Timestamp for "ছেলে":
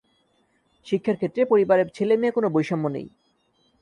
1.97-2.15